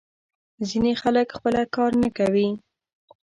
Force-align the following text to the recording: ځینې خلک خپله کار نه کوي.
ځینې 0.69 0.91
خلک 1.01 1.27
خپله 1.37 1.61
کار 1.75 1.91
نه 2.03 2.09
کوي. 2.17 2.49